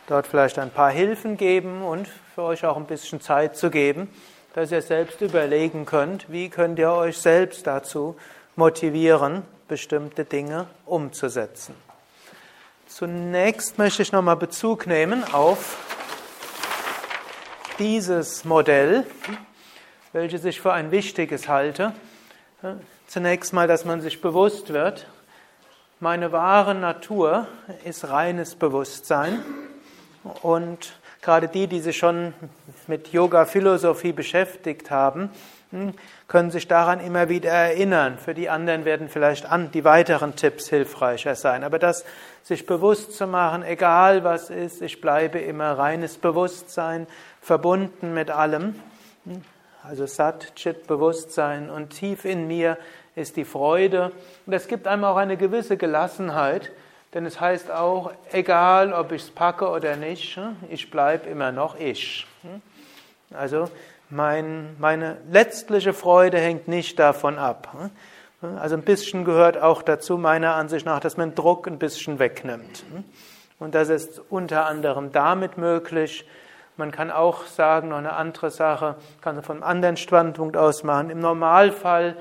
[0.07, 4.09] dort vielleicht ein paar Hilfen geben und für euch auch ein bisschen Zeit zu geben,
[4.53, 8.15] dass ihr selbst überlegen könnt, wie könnt ihr euch selbst dazu
[8.55, 11.75] motivieren, bestimmte Dinge umzusetzen.
[12.87, 15.77] Zunächst möchte ich nochmal Bezug nehmen auf
[17.79, 19.05] dieses Modell,
[20.11, 21.93] welches ich für ein wichtiges halte.
[23.07, 25.07] Zunächst mal, dass man sich bewusst wird,
[25.99, 27.47] meine wahre Natur
[27.83, 29.43] ist reines Bewusstsein.
[30.41, 32.33] Und gerade die, die sich schon
[32.87, 35.29] mit Yoga-Philosophie beschäftigt haben,
[35.71, 35.93] hm,
[36.27, 38.17] können sich daran immer wieder erinnern.
[38.17, 41.63] Für die anderen werden vielleicht die weiteren Tipps hilfreicher sein.
[41.63, 42.05] Aber das
[42.43, 47.07] sich bewusst zu machen, egal was ist, ich bleibe immer reines Bewusstsein,
[47.41, 48.75] verbunden mit allem.
[49.25, 49.41] Hm,
[49.83, 52.77] also Sat, Chit, Bewusstsein und tief in mir
[53.15, 54.11] ist die Freude.
[54.45, 56.71] Und es gibt einem auch eine gewisse Gelassenheit,
[57.13, 61.51] denn es heißt auch, egal ob ich es packe oder nicht, hm, ich bleibe immer
[61.51, 62.25] noch ich.
[62.41, 62.61] Hm.
[63.35, 63.69] Also
[64.09, 67.73] mein, meine letztliche Freude hängt nicht davon ab.
[68.41, 68.57] Hm.
[68.57, 72.83] Also ein bisschen gehört auch dazu, meiner Ansicht nach, dass man Druck ein bisschen wegnimmt.
[73.59, 76.27] Und das ist unter anderem damit möglich.
[76.75, 80.83] Man kann auch sagen, noch eine andere Sache, kann man von einem anderen Standpunkt aus
[80.83, 81.09] machen.
[81.09, 82.17] Im Normalfall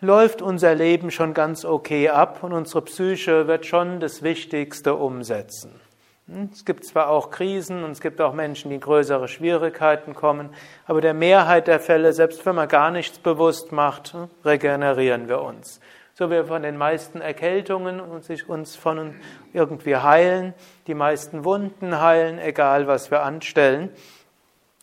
[0.00, 5.80] läuft unser Leben schon ganz okay ab und unsere Psyche wird schon das Wichtigste umsetzen.
[6.28, 10.50] Hm, es gibt zwar auch Krisen und es gibt auch Menschen, die größere Schwierigkeiten kommen,
[10.86, 15.42] aber der Mehrheit der Fälle, selbst wenn man gar nichts bewusst macht, hm, regenerieren wir
[15.42, 15.80] uns.
[16.14, 19.14] So wir von den meisten Erkältungen und sich uns von
[19.52, 20.52] irgendwie heilen,
[20.88, 23.90] die meisten Wunden heilen, egal was wir anstellen.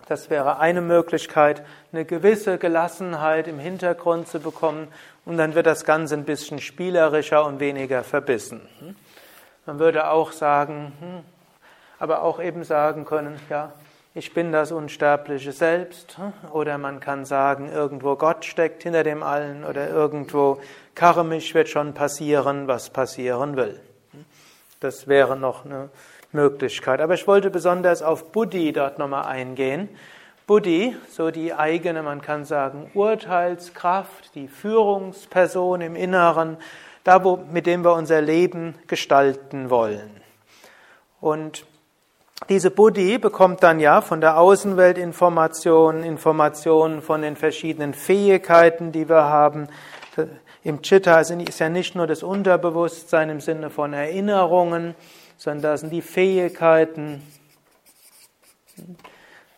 [0.08, 1.64] Das wäre eine Möglichkeit,
[1.96, 4.90] eine gewisse Gelassenheit im Hintergrund zu bekommen
[5.24, 8.62] und dann wird das Ganze ein bisschen spielerischer und weniger verbissen.
[9.66, 11.24] Man würde auch sagen, hm,
[11.98, 13.72] aber auch eben sagen können, ja,
[14.14, 16.18] ich bin das unsterbliche Selbst.
[16.52, 20.60] Oder man kann sagen, irgendwo Gott steckt hinter dem Allen oder irgendwo
[20.96, 23.80] karmisch wird schon passieren, was passieren will.
[24.82, 25.90] Das wäre noch eine
[26.32, 27.00] Möglichkeit.
[27.00, 29.90] Aber ich wollte besonders auf Buddhi dort nochmal eingehen.
[30.48, 36.58] Buddhi, so die eigene, man kann sagen, Urteilskraft, die Führungsperson im Inneren,
[37.04, 40.22] da, wo, mit dem wir unser Leben gestalten wollen.
[41.20, 41.66] Und
[42.50, 49.10] diese Buddhi bekommt dann ja von der Außenwelt Informationen, Informationen von den verschiedenen Fähigkeiten, die
[49.10, 49.68] wir haben.
[50.64, 54.94] Im Chitta ist ja nicht nur das Unterbewusstsein im Sinne von Erinnerungen,
[55.38, 57.24] sondern da sind die Fähigkeiten,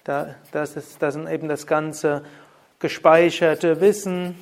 [0.08, 2.24] da, das, ist, das ist eben das ganze
[2.80, 4.36] gespeicherte Wissen,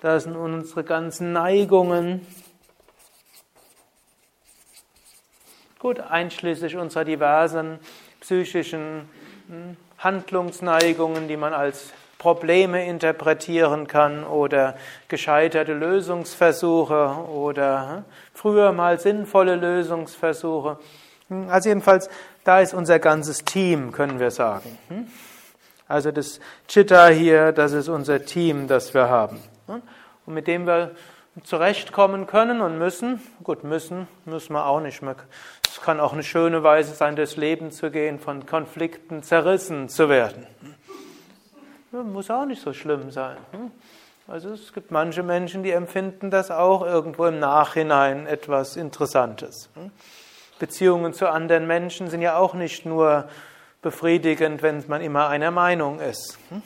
[0.00, 2.26] da sind unsere ganzen Neigungen,
[5.78, 7.78] gut, einschließlich unserer diversen
[8.20, 9.08] psychischen
[9.48, 14.76] hm, Handlungsneigungen, die man als Probleme interpretieren kann oder
[15.08, 20.78] gescheiterte Lösungsversuche oder hm, früher mal sinnvolle Lösungsversuche.
[21.28, 22.08] Hm, also jedenfalls,
[22.44, 24.78] da ist unser ganzes Team, können wir sagen.
[24.88, 25.06] Hm?
[25.86, 29.38] Also das Chitta hier, das ist unser Team, das wir haben.
[29.66, 30.92] Und mit dem wir
[31.42, 33.20] zurechtkommen können und müssen.
[33.42, 35.16] Gut, müssen, müssen wir auch nicht mehr.
[35.68, 40.08] Es kann auch eine schöne Weise sein, durchs Leben zu gehen, von Konflikten zerrissen zu
[40.08, 40.46] werden.
[41.90, 43.36] Muss auch nicht so schlimm sein.
[43.52, 43.70] Hm?
[44.26, 49.68] Also es gibt manche Menschen, die empfinden das auch irgendwo im Nachhinein etwas Interessantes.
[50.54, 50.58] Hm?
[50.58, 53.28] Beziehungen zu anderen Menschen sind ja auch nicht nur
[53.82, 56.38] befriedigend, wenn man immer einer Meinung ist.
[56.50, 56.62] Hm?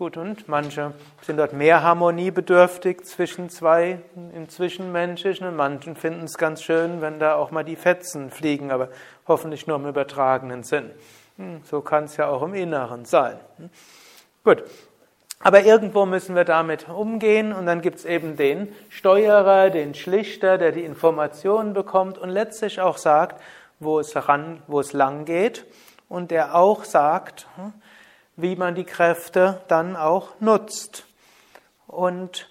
[0.00, 4.00] Gut, und manche sind dort mehr harmoniebedürftig zwischen zwei
[4.34, 8.70] im Zwischenmenschlichen und manchen finden es ganz schön, wenn da auch mal die Fetzen fliegen,
[8.70, 8.88] aber
[9.28, 10.90] hoffentlich nur im übertragenen Sinn.
[11.36, 13.38] Hm, so kann es ja auch im Inneren sein.
[13.58, 13.68] Hm.
[14.42, 14.64] Gut.
[15.42, 20.58] Aber irgendwo müssen wir damit umgehen und dann gibt es eben den Steuerer, den Schlichter,
[20.58, 23.42] der die Informationen bekommt und letztlich auch sagt,
[23.78, 25.64] wo es, ran, wo es lang geht
[26.08, 27.72] und der auch sagt, hm,
[28.36, 31.06] wie man die Kräfte dann auch nutzt.
[31.86, 32.48] Und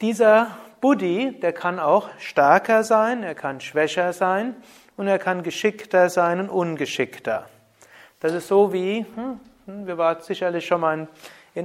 [0.00, 4.56] Dieser Buddhi, der kann auch stärker sein, er kann schwächer sein
[4.96, 7.44] und er kann geschickter sein und ungeschickter.
[8.20, 11.08] Das ist so wie, hm, hm, wir waren sicherlich schon mal in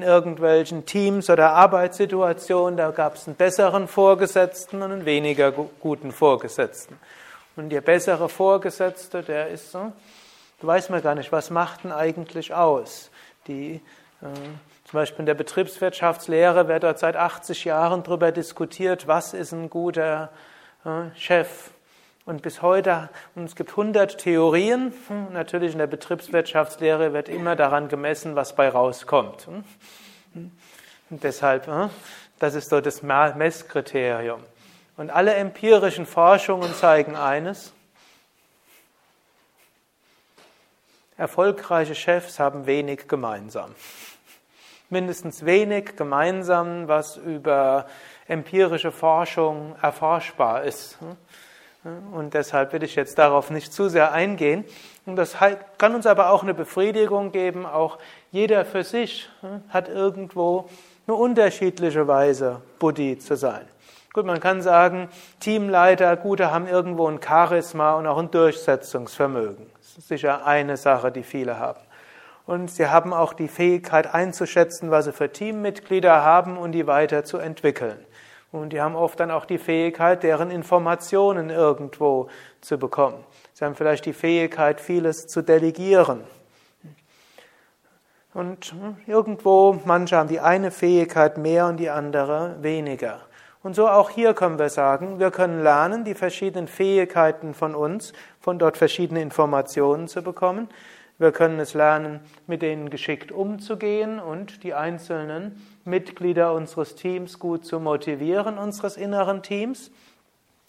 [0.01, 6.99] irgendwelchen Teams oder Arbeitssituationen, da gab es einen besseren Vorgesetzten und einen weniger guten Vorgesetzten.
[7.55, 9.93] Und der bessere Vorgesetzte, der ist so,
[10.59, 13.11] da weiß man gar nicht, was macht denn eigentlich aus.
[13.47, 13.75] Die
[14.21, 14.25] äh,
[14.85, 19.69] zum Beispiel in der Betriebswirtschaftslehre wird dort seit 80 Jahren darüber diskutiert, was ist ein
[19.69, 20.31] guter
[20.83, 21.71] äh, Chef.
[22.25, 27.55] Und bis heute, und es gibt 100 Theorien, hm, natürlich in der Betriebswirtschaftslehre wird immer
[27.55, 29.45] daran gemessen, was bei rauskommt.
[30.33, 30.51] Hm.
[31.11, 31.89] Und deshalb, äh,
[32.39, 34.41] das ist so das Messkriterium.
[34.97, 37.73] Und alle empirischen Forschungen zeigen eines,
[41.17, 43.75] erfolgreiche Chefs haben wenig gemeinsam
[44.89, 47.87] mindestens wenig gemeinsam, was über
[48.27, 50.97] empirische Forschung erforschbar ist.
[52.11, 54.65] Und deshalb will ich jetzt darauf nicht zu sehr eingehen.
[55.05, 55.37] Und das
[55.77, 57.65] kann uns aber auch eine Befriedigung geben.
[57.65, 57.99] Auch
[58.31, 59.29] jeder für sich
[59.69, 60.67] hat irgendwo
[61.05, 63.67] eine unterschiedliche Weise, Buddhi zu sein.
[64.13, 65.09] Gut, man kann sagen,
[65.39, 69.67] Teamleiter, Gute haben irgendwo ein Charisma und auch ein Durchsetzungsvermögen.
[69.77, 71.81] Das ist sicher eine Sache, die viele haben.
[72.47, 77.97] Und sie haben auch die Fähigkeit einzuschätzen, was sie für Teammitglieder haben und die weiterzuentwickeln.
[78.55, 82.29] Und die haben oft dann auch die Fähigkeit, deren Informationen irgendwo
[82.61, 83.23] zu bekommen.
[83.53, 86.23] Sie haben vielleicht die Fähigkeit, vieles zu delegieren.
[88.33, 88.73] Und
[89.07, 93.21] irgendwo, manche haben die eine Fähigkeit mehr und die andere weniger.
[93.63, 98.13] Und so auch hier können wir sagen, wir können lernen, die verschiedenen Fähigkeiten von uns,
[98.39, 100.69] von dort verschiedene Informationen zu bekommen.
[101.17, 107.65] Wir können es lernen, mit denen geschickt umzugehen und die einzelnen Mitglieder unseres Teams gut
[107.65, 109.91] zu motivieren, unseres inneren Teams.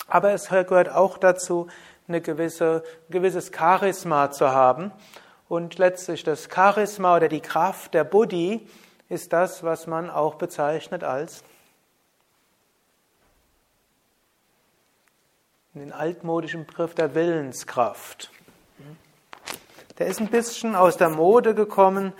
[0.06, 1.66] Aber es gehört auch dazu,
[2.06, 4.92] ein gewisse, gewisses Charisma zu haben.
[5.48, 8.68] Und letztlich das Charisma oder die Kraft der Buddhi
[9.08, 11.42] ist das, was man auch bezeichnet als
[15.74, 18.30] den altmodischen Begriff der Willenskraft.
[19.98, 22.12] Der ist ein bisschen aus der Mode gekommen,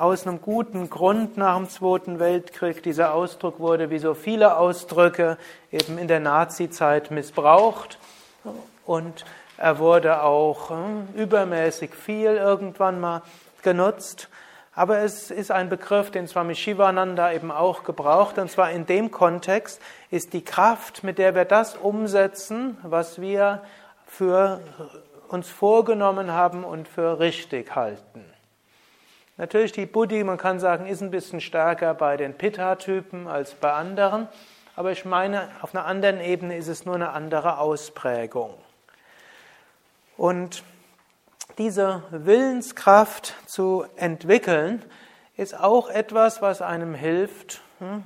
[0.00, 2.82] aus einem guten Grund nach dem Zweiten Weltkrieg.
[2.82, 5.38] Dieser Ausdruck wurde wie so viele Ausdrücke
[5.70, 8.00] eben in der Nazizeit missbraucht
[8.84, 9.24] und
[9.58, 13.22] er wurde auch hm, übermäßig viel irgendwann mal
[13.62, 14.28] genutzt.
[14.74, 18.38] Aber es ist ein Begriff, den Swami Shivananda eben auch gebraucht.
[18.38, 19.80] Und zwar in dem Kontext
[20.10, 23.62] ist die Kraft, mit der wir das umsetzen, was wir
[24.04, 24.60] für
[25.28, 28.24] uns vorgenommen haben und für richtig halten.
[29.36, 33.72] Natürlich die Buddhi, man kann sagen, ist ein bisschen stärker bei den Pitta-Typen als bei
[33.72, 34.28] anderen,
[34.74, 38.54] aber ich meine, auf einer anderen Ebene ist es nur eine andere Ausprägung.
[40.16, 40.64] Und
[41.58, 44.84] diese Willenskraft zu entwickeln,
[45.38, 48.02] ist auch etwas, was einem hilft, hm,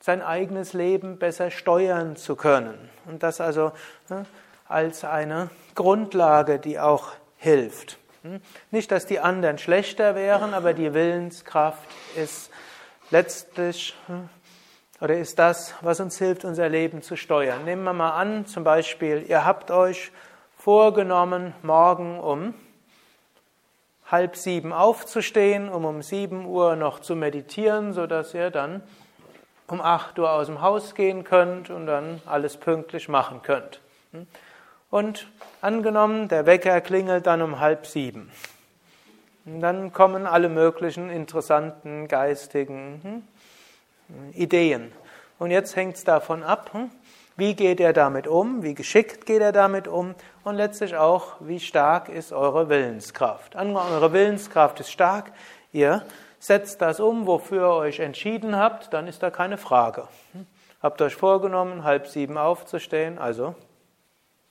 [0.00, 2.90] sein eigenes Leben besser steuern zu können.
[3.06, 3.72] Und das also
[4.08, 4.24] hm,
[4.66, 5.50] als eine
[5.80, 7.96] Grundlage, die auch hilft.
[8.20, 8.42] Hm?
[8.70, 12.50] Nicht, dass die anderen schlechter wären, aber die Willenskraft ist
[13.10, 14.28] letztlich hm,
[15.00, 17.64] oder ist das, was uns hilft, unser Leben zu steuern.
[17.64, 20.12] Nehmen wir mal an, zum Beispiel, ihr habt euch
[20.58, 22.52] vorgenommen, morgen um
[24.10, 28.82] halb sieben aufzustehen, um um sieben Uhr noch zu meditieren, sodass ihr dann
[29.66, 33.80] um acht Uhr aus dem Haus gehen könnt und dann alles pünktlich machen könnt.
[34.90, 35.28] Und
[35.60, 38.30] angenommen, der Wecker klingelt dann um halb sieben.
[39.46, 43.24] Und dann kommen alle möglichen interessanten geistigen
[44.08, 44.92] hm, Ideen.
[45.38, 46.90] Und jetzt hängt es davon ab, hm,
[47.36, 51.60] wie geht er damit um, wie geschickt geht er damit um und letztlich auch, wie
[51.60, 53.56] stark ist eure Willenskraft.
[53.56, 55.32] Angenommen, eure Willenskraft ist stark,
[55.72, 56.04] ihr
[56.40, 60.08] setzt das um, wofür ihr euch entschieden habt, dann ist da keine Frage.
[60.32, 60.46] Hm.
[60.82, 63.54] Habt euch vorgenommen, halb sieben aufzustehen, also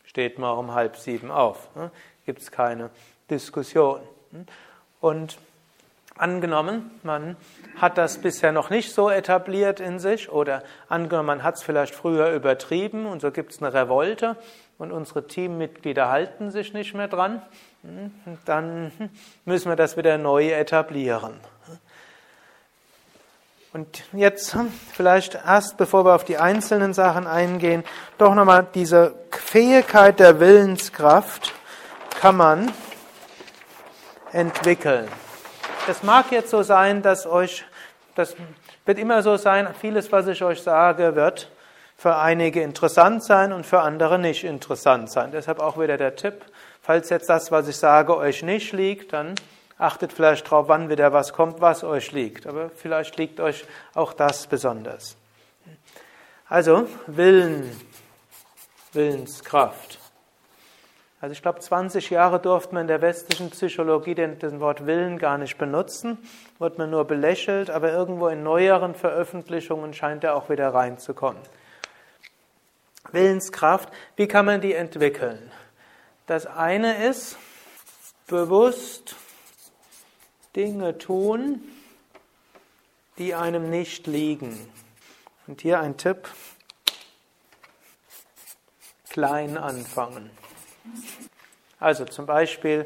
[0.09, 1.69] steht man um halb sieben auf.
[1.75, 1.91] Ne?
[2.25, 2.89] Gibt es keine
[3.29, 3.99] Diskussion.
[4.99, 5.37] Und
[6.17, 7.37] angenommen, man
[7.77, 11.93] hat das bisher noch nicht so etabliert in sich oder angenommen, man hat es vielleicht
[11.93, 14.35] früher übertrieben und so gibt es eine Revolte
[14.79, 17.43] und unsere Teammitglieder halten sich nicht mehr dran,
[18.45, 18.91] dann
[19.45, 21.39] müssen wir das wieder neu etablieren.
[23.71, 24.55] Und jetzt
[24.93, 27.83] vielleicht erst, bevor wir auf die einzelnen Sachen eingehen,
[28.17, 31.53] doch nochmal diese Fähigkeit der Willenskraft
[32.19, 32.71] kann man
[34.31, 35.07] entwickeln.
[35.87, 37.65] Es mag jetzt so sein, dass euch
[38.19, 38.35] das
[38.85, 41.49] wird immer so sein, vieles, was ich euch sage, wird
[41.95, 45.31] für einige interessant sein und für andere nicht interessant sein.
[45.31, 46.45] Deshalb auch wieder der Tipp,
[46.81, 49.35] falls jetzt das, was ich sage, euch nicht liegt, dann
[49.79, 52.45] achtet vielleicht darauf, wann wieder was kommt, was euch liegt.
[52.45, 55.17] Aber vielleicht liegt euch auch das besonders.
[56.47, 57.71] Also Willen,
[58.93, 59.97] Willenskraft.
[61.21, 65.17] Also ich glaube, 20 Jahre durfte man in der westlichen Psychologie den, den Wort Willen
[65.17, 66.17] gar nicht benutzen,
[66.59, 71.41] wird man nur belächelt, aber irgendwo in neueren Veröffentlichungen scheint er auch wieder reinzukommen.
[73.11, 75.51] Willenskraft, wie kann man die entwickeln?
[76.25, 77.37] Das eine ist
[78.27, 79.15] bewusst
[80.59, 81.63] Dinge tun,
[83.17, 84.59] die einem nicht liegen.
[85.47, 86.27] Und hier ein Tipp,
[89.09, 90.29] klein anfangen.
[91.79, 92.85] Also zum Beispiel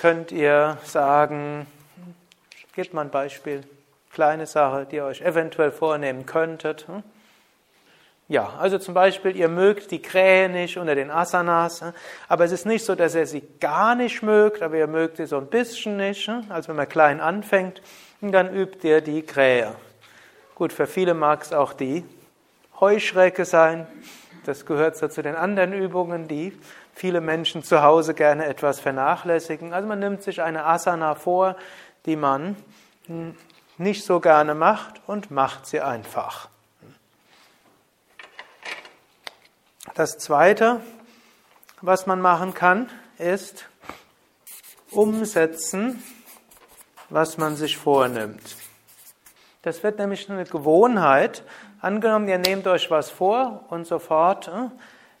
[0.00, 1.66] könnt ihr sagen,
[2.74, 3.64] gebt mal ein Beispiel,
[4.10, 6.88] kleine Sache, die ihr euch eventuell vornehmen könntet.
[6.88, 7.02] Hm?
[8.30, 11.82] Ja, also zum Beispiel, ihr mögt die Krähe nicht unter den Asanas,
[12.28, 15.26] aber es ist nicht so, dass ihr sie gar nicht mögt, aber ihr mögt sie
[15.26, 16.30] so ein bisschen nicht.
[16.48, 17.82] Also wenn man klein anfängt,
[18.20, 19.74] dann übt ihr die Krähe.
[20.54, 22.04] Gut, für viele mag es auch die
[22.78, 23.88] Heuschrecke sein.
[24.46, 26.56] Das gehört so zu den anderen Übungen, die
[26.94, 29.72] viele Menschen zu Hause gerne etwas vernachlässigen.
[29.72, 31.56] Also man nimmt sich eine Asana vor,
[32.06, 32.54] die man
[33.76, 36.48] nicht so gerne macht und macht sie einfach.
[39.94, 40.80] Das Zweite,
[41.80, 43.66] was man machen kann, ist
[44.90, 46.02] umsetzen,
[47.08, 48.56] was man sich vornimmt.
[49.62, 51.44] Das wird nämlich eine Gewohnheit.
[51.80, 54.68] Angenommen, ihr nehmt euch was vor und sofort äh,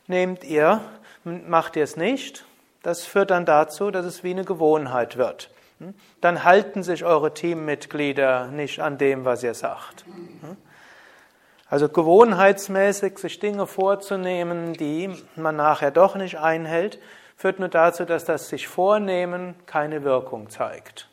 [0.06, 0.80] nehmt ihr
[1.24, 2.44] macht ihr es nicht,
[2.82, 5.50] das führt dann dazu, dass es wie eine Gewohnheit wird.
[5.78, 5.94] Hm?
[6.20, 10.04] Dann halten sich eure Teammitglieder nicht an dem, was ihr sagt.
[11.70, 16.98] Also gewohnheitsmäßig sich Dinge vorzunehmen, die man nachher doch nicht einhält,
[17.36, 21.08] führt nur dazu, dass das sich vornehmen keine Wirkung zeigt.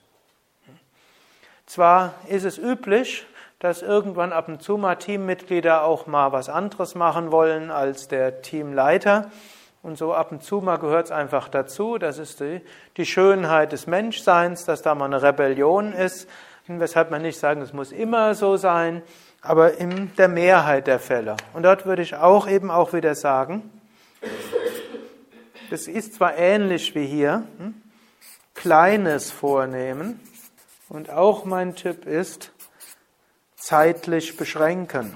[1.68, 3.28] Zwar ist es üblich,
[3.60, 8.42] dass irgendwann ab und zu mal Teammitglieder auch mal was anderes machen wollen als der
[8.42, 9.30] Teamleiter.
[9.84, 12.00] Und so ab und zu mal gehört es einfach dazu.
[12.00, 12.62] Das ist die,
[12.98, 16.28] die Schönheit des Menschseins, dass da mal eine Rebellion ist.
[16.66, 19.04] Weshalb man nicht sagen, es muss immer so sein,
[19.48, 21.38] aber in der Mehrheit der Fälle.
[21.54, 23.70] Und dort würde ich auch eben auch wieder sagen,
[25.70, 27.82] das ist zwar ähnlich wie hier, hm,
[28.54, 30.20] Kleines vornehmen.
[30.90, 32.52] Und auch mein Tipp ist,
[33.56, 35.14] zeitlich beschränken.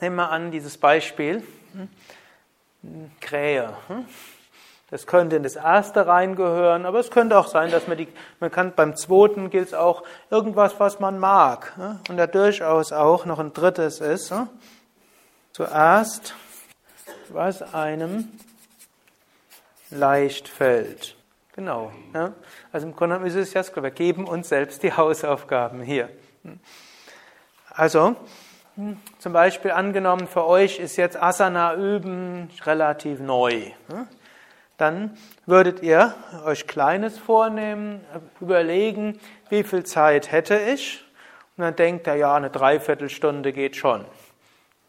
[0.00, 1.42] Nehmen wir an, dieses Beispiel.
[1.72, 3.76] Hm, Krähe.
[3.88, 4.06] Hm?
[4.90, 8.08] Das könnte in das erste reingehören, aber es könnte auch sein, dass man die,
[8.40, 11.72] man kann beim zweiten gilt es auch irgendwas, was man mag.
[11.76, 12.00] Hm?
[12.08, 14.32] Und da durchaus auch noch ein drittes ist.
[14.32, 14.48] Hm?
[15.52, 16.34] Zuerst,
[17.28, 18.28] was einem
[19.90, 21.16] leicht fällt.
[21.54, 21.92] Genau.
[22.72, 26.08] Also im Grunde ist es ja, wir geben uns selbst die Hausaufgaben hier.
[27.68, 28.16] Also,
[29.18, 33.72] zum Beispiel angenommen, für euch ist jetzt Asana üben relativ neu.
[34.80, 36.14] Dann würdet ihr
[36.46, 38.02] euch Kleines vornehmen,
[38.40, 39.20] überlegen,
[39.50, 41.04] wie viel Zeit hätte ich?
[41.58, 44.06] Und dann denkt ihr, ja, eine Dreiviertelstunde geht schon.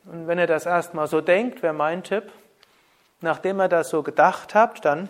[0.06, 2.32] Und wenn ihr das erstmal so denkt, wäre mein Tipp,
[3.20, 5.10] nachdem ihr das so gedacht habt, dann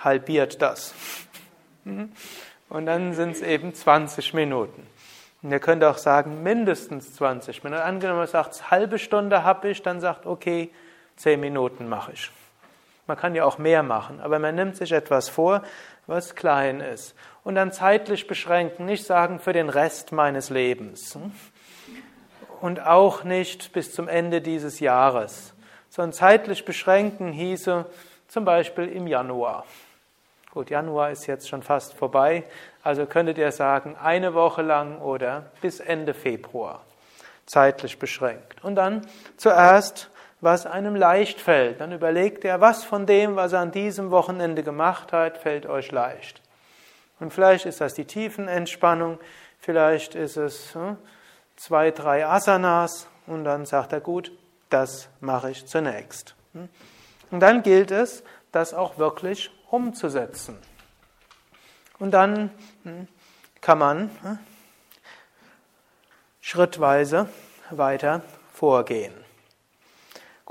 [0.00, 0.92] halbiert das.
[1.84, 4.84] Und dann sind es eben 20 Minuten.
[5.42, 7.80] Und ihr könnt auch sagen, mindestens 20 Minuten.
[7.80, 10.72] Angenommen, man sagt, halbe Stunde habe ich, dann sagt, okay,
[11.14, 12.30] 10 Minuten mache ich.
[13.12, 15.60] Man kann ja auch mehr machen, aber man nimmt sich etwas vor,
[16.06, 17.14] was klein ist.
[17.44, 21.18] Und dann zeitlich beschränken, nicht sagen für den Rest meines Lebens.
[22.62, 25.52] Und auch nicht bis zum Ende dieses Jahres,
[25.90, 27.84] sondern zeitlich beschränken hieße
[28.28, 29.66] zum Beispiel im Januar.
[30.50, 32.44] Gut, Januar ist jetzt schon fast vorbei,
[32.82, 36.80] also könntet ihr sagen, eine Woche lang oder bis Ende Februar,
[37.44, 38.64] zeitlich beschränkt.
[38.64, 40.08] Und dann zuerst,
[40.42, 41.80] was einem leicht fällt.
[41.80, 45.90] Dann überlegt ihr, was von dem, was er an diesem Wochenende gemacht hat, fällt euch
[45.92, 46.42] leicht.
[47.20, 49.18] Und vielleicht ist das die Tiefenentspannung,
[49.60, 50.96] vielleicht ist es hm,
[51.56, 54.32] zwei, drei Asanas und dann sagt er, gut,
[54.68, 56.34] das mache ich zunächst.
[56.54, 56.68] Hm.
[57.30, 60.58] Und dann gilt es, das auch wirklich umzusetzen.
[62.00, 62.50] Und dann
[62.82, 63.06] hm,
[63.60, 64.10] kann man
[66.40, 67.28] schrittweise
[67.70, 68.22] weiter
[68.52, 69.21] vorgehen.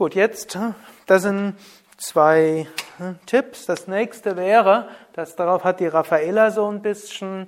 [0.02, 0.74] Gut, jetzt, hm,
[1.06, 1.54] das sind
[1.98, 2.66] zwei
[3.28, 3.68] Tipps.
[3.68, 7.46] Das nächste wäre, das darauf hat die Raffaella so ein bisschen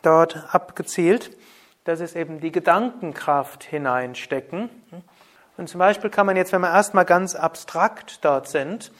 [0.00, 1.36] dort abgezielt.
[1.84, 4.70] Das ist eben die Gedankenkraft hineinstecken.
[5.58, 8.90] Und zum Beispiel kann man jetzt, wenn wir erstmal ganz abstrakt dort sind,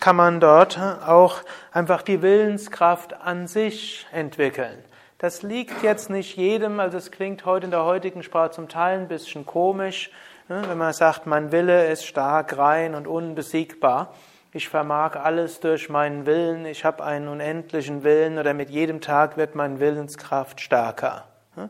[0.00, 4.76] kann man dort auch einfach die Willenskraft an sich entwickeln.
[5.18, 8.98] Das liegt jetzt nicht jedem, also es klingt heute in der heutigen Sprache zum Teil
[8.98, 10.10] ein bisschen komisch,
[10.48, 14.14] wenn man sagt, mein Wille ist stark, rein und unbesiegbar.
[14.52, 19.36] Ich vermag alles durch meinen Willen, ich habe einen unendlichen Willen oder mit jedem Tag
[19.36, 21.24] wird meine Willenskraft stärker.
[21.54, 21.68] Ne.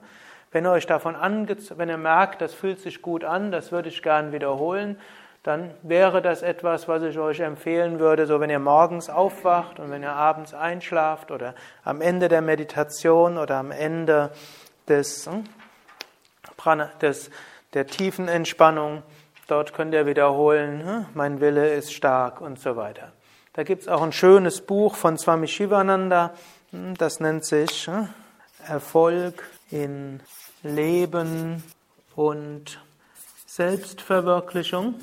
[0.53, 4.03] Wenn ihr euch davon wenn ihr merkt, das fühlt sich gut an, das würde ich
[4.03, 4.99] gern wiederholen,
[5.43, 9.91] dann wäre das etwas, was ich euch empfehlen würde, so wenn ihr morgens aufwacht und
[9.91, 11.55] wenn ihr abends einschlaft oder
[11.85, 14.31] am Ende der Meditation oder am Ende
[14.89, 15.45] des, hm,
[17.01, 17.31] des,
[17.75, 19.03] der tiefen Entspannung,
[19.47, 23.13] dort könnt ihr wiederholen, hm, mein Wille ist stark und so weiter.
[23.53, 26.35] Da gibt es auch ein schönes Buch von Swami Shivananda,
[26.71, 27.91] hm, das nennt sich
[28.67, 30.21] Erfolg in
[30.63, 31.63] Leben
[32.15, 32.81] und
[33.47, 34.95] Selbstverwirklichung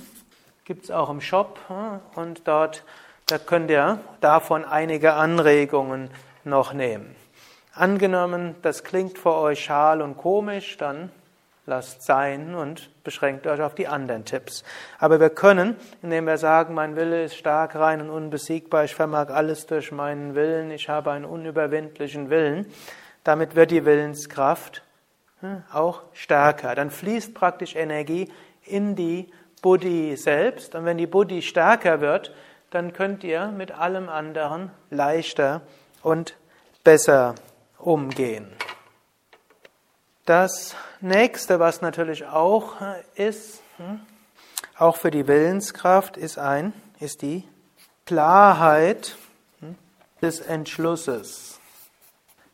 [0.65, 1.59] gibt es auch im Shop
[2.15, 2.83] und dort,
[3.27, 6.09] da könnt ihr davon einige Anregungen
[6.43, 7.15] noch nehmen.
[7.73, 11.11] Angenommen, das klingt für euch schal und komisch, dann
[11.65, 14.63] lasst sein und beschränkt euch auf die anderen Tipps.
[14.99, 19.29] Aber wir können, indem wir sagen, mein Wille ist stark, rein und unbesiegbar, ich vermag
[19.29, 22.67] alles durch meinen Willen, ich habe einen unüberwindlichen Willen,
[23.23, 24.83] damit wird die Willenskraft
[25.71, 26.75] auch stärker.
[26.75, 28.31] Dann fließt praktisch Energie
[28.63, 29.31] in die
[29.61, 30.75] Buddhi selbst.
[30.75, 32.33] Und wenn die Buddhi stärker wird,
[32.69, 35.61] dann könnt ihr mit allem anderen leichter
[36.01, 36.35] und
[36.83, 37.35] besser
[37.77, 38.47] umgehen.
[40.25, 42.77] Das nächste, was natürlich auch
[43.13, 43.99] ist, hm,
[44.75, 47.47] auch für die Willenskraft, ist ein, ist die
[48.07, 49.17] Klarheit
[49.59, 49.75] hm,
[50.23, 51.59] des Entschlusses.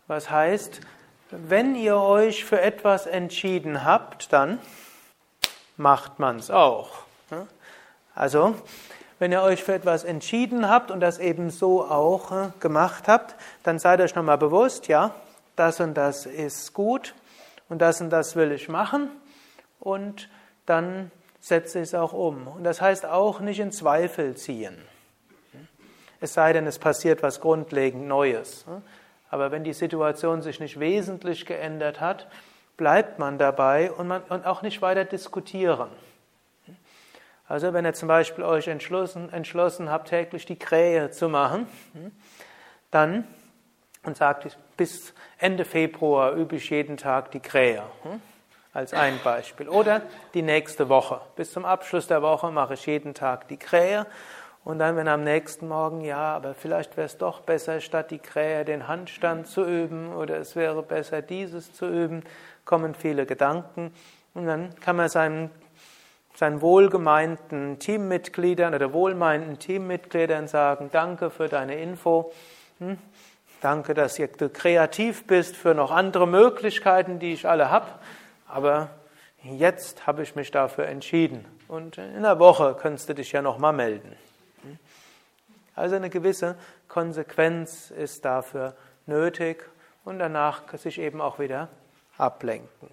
[0.08, 0.82] Was heißt,
[1.30, 4.60] wenn ihr euch für etwas entschieden habt, dann
[5.78, 6.90] macht man es auch.
[8.14, 8.54] Also,
[9.18, 13.36] wenn ihr euch für etwas entschieden habt und das eben so auch äh, gemacht habt,
[13.64, 15.16] dann seid euch nochmal bewusst, ja,
[15.56, 17.14] das und das ist gut
[17.72, 19.10] und das und das will ich machen
[19.80, 20.30] und
[20.66, 22.48] dann setze ich es auch um.
[22.48, 24.78] Und das heißt auch nicht in Zweifel ziehen.
[26.20, 28.66] Es sei denn, es passiert was grundlegend Neues.
[29.30, 32.28] Aber wenn die Situation sich nicht wesentlich geändert hat,
[32.76, 35.90] bleibt man dabei und, man, und auch nicht weiter diskutieren.
[37.48, 41.68] Also wenn ihr zum Beispiel euch entschlossen, entschlossen habt, täglich die Krähe zu machen,
[42.92, 43.26] dann
[44.04, 47.84] und sagt, bis Ende Februar übe ich jeden Tag die Krähe,
[48.74, 49.70] als ein Beispiel.
[49.70, 50.02] Oder
[50.34, 51.22] die nächste Woche.
[51.36, 54.08] Bis zum Abschluss der Woche mache ich jeden Tag die Krähe.
[54.64, 58.18] Und dann, wenn am nächsten Morgen, ja, aber vielleicht wäre es doch besser, statt die
[58.18, 62.24] Krähe den Handstand zu üben, oder es wäre besser, dieses zu üben,
[62.66, 63.94] kommen viele Gedanken
[64.34, 65.52] und dann kann man seinen,
[66.34, 72.32] seinen wohlgemeinten Teammitgliedern oder wohlmeinten Teammitgliedern sagen, danke für deine Info,
[72.80, 72.98] hm?
[73.62, 77.88] Danke, dass du kreativ bist für noch andere Möglichkeiten, die ich alle habe,
[78.48, 78.90] aber
[79.44, 83.74] jetzt habe ich mich dafür entschieden und in einer Woche kannst du dich ja nochmal
[83.74, 84.16] melden.
[85.76, 89.64] Also eine gewisse Konsequenz ist dafür nötig
[90.04, 91.70] und danach sich eben auch wieder
[92.18, 92.90] ablenken.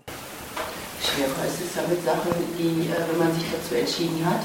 [1.02, 4.40] Schwerer ist es damit Sachen, die, äh, wenn man sich dazu entschieden hat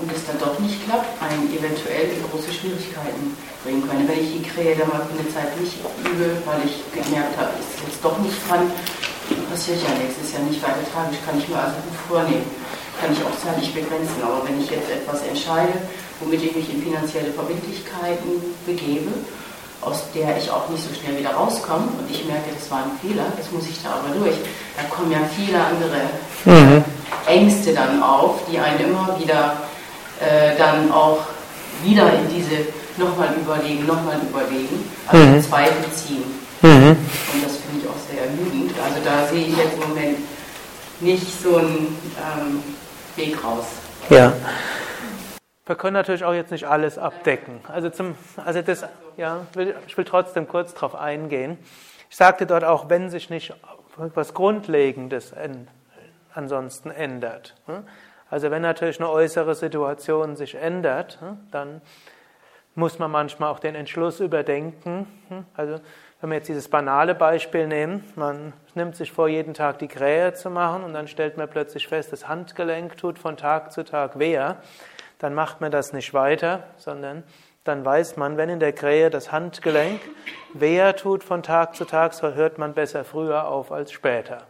[0.00, 3.34] und es dann doch nicht klappt, einen eventuell in große Schwierigkeiten
[3.64, 4.06] bringen können.
[4.06, 5.74] Wenn ich die Krähe dann mal für eine Zeit nicht
[6.06, 8.70] übe, weil ich gemerkt habe, ich es jetzt doch nicht kann,
[9.50, 12.46] passiert ja nichts, ist ja nicht weiter tragisch, kann ich mir also gut vornehmen.
[13.00, 14.22] Kann ich auch zeitlich begrenzen.
[14.22, 15.74] Aber wenn ich jetzt etwas entscheide,
[16.20, 19.10] womit ich mich in finanzielle Verbindlichkeiten begebe,
[19.80, 22.98] aus der ich auch nicht so schnell wieder rauskomme und ich merke, das war ein
[23.00, 24.34] Fehler, jetzt muss ich da aber durch.
[24.76, 26.10] Da kommen ja viele andere
[26.44, 26.84] mhm.
[27.26, 29.62] Ängste dann auf, die einen immer wieder
[30.20, 31.20] äh, dann auch
[31.82, 35.42] wieder in diese nochmal überlegen, nochmal überlegen, also mhm.
[35.42, 36.24] Zweifel ziehen.
[36.62, 36.96] Mhm.
[37.32, 38.72] Und das finde ich auch sehr ermüdend.
[38.82, 40.18] Also da sehe ich jetzt im Moment
[41.00, 41.96] nicht so einen
[42.40, 42.62] ähm,
[43.16, 43.66] Weg raus.
[44.10, 44.32] Ja.
[45.66, 47.60] Wir können natürlich auch jetzt nicht alles abdecken.
[47.68, 48.84] Also, zum, also das,
[49.18, 49.46] ja,
[49.86, 51.58] ich will trotzdem kurz darauf eingehen.
[52.08, 53.52] Ich sagte dort auch, wenn sich nicht
[54.02, 55.34] etwas Grundlegendes
[56.32, 57.54] ansonsten ändert.
[58.30, 61.80] Also wenn natürlich eine äußere Situation sich ändert, ne, dann
[62.74, 65.06] muss man manchmal auch den Entschluss überdenken.
[65.30, 65.44] Ne?
[65.54, 65.80] Also
[66.20, 70.34] wenn wir jetzt dieses banale Beispiel nehmen, man nimmt sich vor, jeden Tag die Krähe
[70.34, 74.18] zu machen und dann stellt man plötzlich fest, das Handgelenk tut von Tag zu Tag
[74.18, 74.38] weh
[75.18, 77.24] dann macht man das nicht weiter, sondern
[77.64, 80.00] dann weiß man, wenn in der Krähe das Handgelenk
[80.54, 84.46] weher tut von Tag zu Tag, so hört man besser früher auf als später.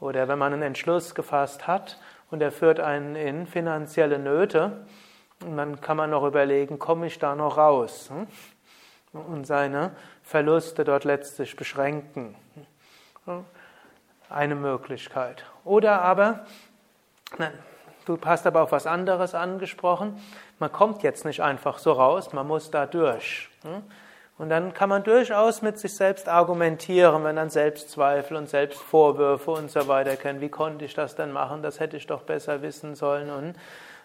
[0.00, 1.98] Oder wenn man einen Entschluss gefasst hat
[2.32, 4.86] und er führt einen in finanzielle Nöte,
[5.38, 8.10] dann kann man noch überlegen, komme ich da noch raus?
[8.10, 8.26] Hm?
[9.12, 12.34] Und seine Verluste dort letztlich beschränken.
[14.30, 15.44] Eine Möglichkeit.
[15.64, 16.46] Oder aber,
[18.06, 20.18] du hast aber auf was anderes angesprochen,
[20.58, 23.50] man kommt jetzt nicht einfach so raus, man muss da durch.
[24.38, 29.70] Und dann kann man durchaus mit sich selbst argumentieren, wenn dann Selbstzweifel und Selbstvorwürfe und
[29.70, 30.40] so weiter kennen.
[30.40, 31.62] Wie konnte ich das denn machen?
[31.62, 33.30] Das hätte ich doch besser wissen sollen.
[33.30, 33.54] Und,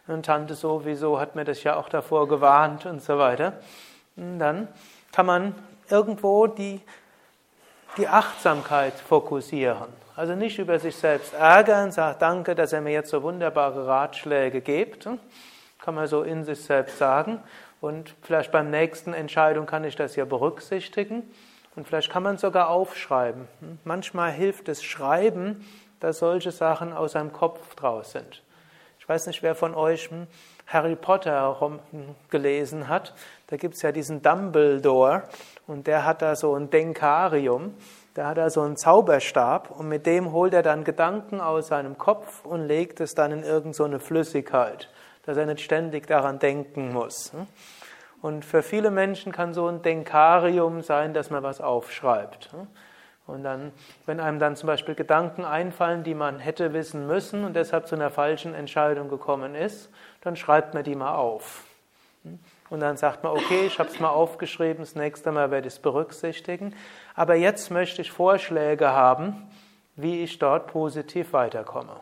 [0.08, 3.54] und Tante sowieso hat mir das ja auch davor gewarnt und so weiter.
[4.16, 4.68] Und dann
[5.12, 5.56] kann man
[5.90, 6.82] irgendwo die,
[7.98, 9.88] die Achtsamkeit fokussieren.
[10.16, 14.62] Also nicht über sich selbst ärgern, sagt danke, dass er mir jetzt so wunderbare Ratschläge
[14.62, 15.08] gibt.
[15.80, 17.40] Kann man so in sich selbst sagen.
[17.80, 21.24] Und vielleicht beim nächsten Entscheidung kann ich das ja berücksichtigen.
[21.76, 23.48] Und vielleicht kann man sogar aufschreiben.
[23.84, 25.64] Manchmal hilft es Schreiben,
[26.00, 28.44] dass solche Sachen aus seinem Kopf draus sind.
[29.00, 30.10] Ich weiß nicht, wer von euch
[30.66, 31.56] Harry Potter
[32.30, 33.14] gelesen hat.
[33.48, 35.24] Da gibt es ja diesen Dumbledore
[35.66, 37.76] und der hat da so ein Denkarium.
[38.16, 41.98] Da hat er so einen Zauberstab und mit dem holt er dann Gedanken aus seinem
[41.98, 44.90] Kopf und legt es dann in irgendeine so Flüssigkeit
[45.28, 47.34] dass er nicht ständig daran denken muss.
[48.22, 52.50] Und für viele Menschen kann so ein Denkarium sein, dass man was aufschreibt.
[53.28, 53.74] Und dann,
[54.06, 57.96] wenn einem dann zum Beispiel Gedanken einfallen, die man hätte wissen müssen und deshalb zu
[57.96, 59.90] einer falschen Entscheidung gekommen ist,
[60.22, 61.66] dann schreibt man die mal auf.
[62.70, 65.74] Und dann sagt man, okay, ich habe es mal aufgeschrieben, das nächste Mal werde ich
[65.74, 66.74] es berücksichtigen.
[67.16, 69.50] Aber jetzt möchte ich Vorschläge haben,
[69.98, 72.00] wie ich dort positiv weiterkomme.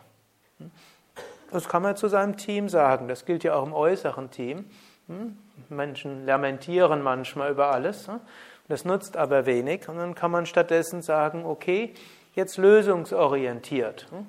[1.50, 3.08] Das kann man zu seinem Team sagen.
[3.08, 4.64] Das gilt ja auch im äußeren Team.
[5.08, 5.36] Hm?
[5.68, 8.08] Menschen lamentieren manchmal über alles.
[8.08, 8.20] Hm?
[8.68, 9.88] Das nutzt aber wenig.
[9.88, 11.94] Und dann kann man stattdessen sagen, okay,
[12.34, 14.06] jetzt lösungsorientiert.
[14.10, 14.26] Hm?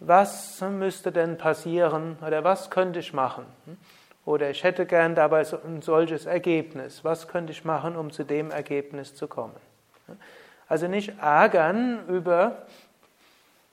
[0.00, 3.44] Was müsste denn passieren oder was könnte ich machen?
[4.24, 7.04] Oder ich hätte gern dabei ein solches Ergebnis.
[7.04, 9.56] Was könnte ich machen, um zu dem Ergebnis zu kommen?
[10.68, 12.62] Also nicht ärgern über,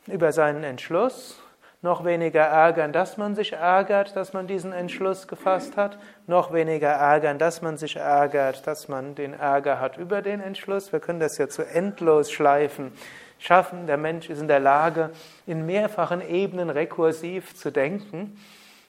[0.08, 1.40] über seinen Entschluss,
[1.82, 6.90] noch weniger ärgern, dass man sich ärgert, dass man diesen Entschluss gefasst hat, noch weniger
[6.90, 10.92] ärgern, dass man sich ärgert, dass man den Ärger hat über den Entschluss.
[10.92, 12.92] Wir können das ja zu endlos schleifen.
[13.40, 15.12] Schaffen, der Mensch ist in der Lage,
[15.46, 18.40] in mehrfachen Ebenen rekursiv zu denken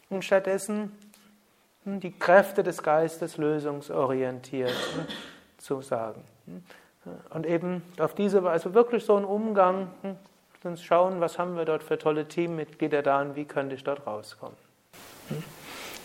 [0.09, 0.97] und stattdessen
[1.85, 4.73] die Kräfte des Geistes lösungsorientiert
[5.59, 6.25] zu sagen.
[7.31, 9.89] Und eben auf diese Weise wirklich so ein Umgang
[10.69, 14.07] uns schauen, was haben wir dort für tolle Teammitglieder da und wie könnte ich dort
[14.07, 14.57] rauskommen.
[15.29, 15.43] Hm?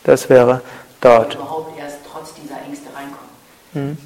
[0.02, 0.60] Das wäre
[1.00, 1.34] dort.
[1.34, 3.34] überhaupt erst trotz dieser Ängste reinkommen.
[3.72, 3.98] Mhm.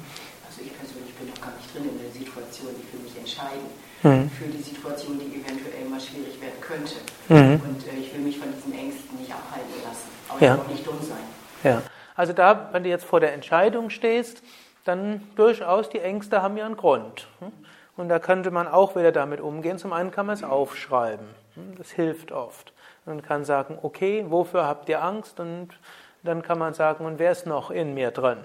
[0.47, 3.67] Also ich persönlich bin noch gar nicht drin in der Situation, ich will mich entscheiden
[4.03, 4.29] mhm.
[4.31, 6.95] für die Situation, die eventuell mal schwierig werden könnte.
[7.27, 7.61] Mhm.
[7.67, 10.55] Und äh, ich will mich von diesen Ängsten nicht abhalten lassen, aber ja.
[10.55, 11.17] auch nicht dumm sein.
[11.63, 11.81] Ja.
[12.15, 14.41] Also da, wenn du jetzt vor der Entscheidung stehst,
[14.85, 17.27] dann durchaus die Ängste haben ihren Grund.
[17.39, 17.51] Hm?
[17.99, 19.77] Und da könnte man auch wieder damit umgehen.
[19.77, 21.27] Zum einen kann man es aufschreiben.
[21.55, 22.71] Hm, das hilft oft.
[23.05, 25.41] Man kann sagen, okay, wofür habt ihr Angst?
[25.41, 25.77] Und
[26.23, 28.37] dann kann man sagen, und wer ist noch in mir drin?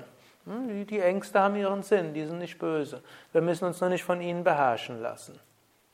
[0.47, 3.01] Hm, die Ängste haben ihren Sinn, die sind nicht böse.
[3.31, 5.39] Wir müssen uns noch nicht von ihnen beherrschen lassen.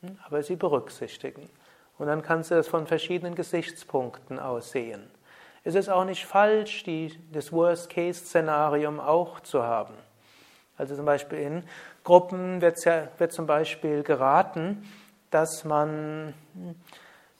[0.01, 1.47] Hm, aber sie berücksichtigen.
[1.99, 5.03] Und dann kannst du das von verschiedenen Gesichtspunkten aus sehen.
[5.63, 9.93] Es ist auch nicht falsch, die, das Worst-Case-Szenarium auch zu haben.
[10.79, 11.63] Also zum Beispiel in
[12.03, 14.87] Gruppen wird, ja, wird zum Beispiel geraten,
[15.29, 16.33] dass man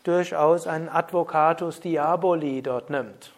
[0.03, 3.33] durchaus einen Advocatus Diaboli dort nimmt,